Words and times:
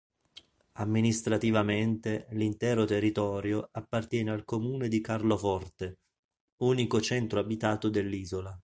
Amministrativamente 0.79 2.25
l'intero 2.31 2.85
territorio 2.85 3.69
appartiene 3.71 4.31
al 4.31 4.45
comune 4.45 4.87
di 4.87 4.99
Carloforte, 4.99 5.99
unico 6.63 6.99
centro 6.99 7.39
abitato 7.39 7.87
dell'isola. 7.87 8.59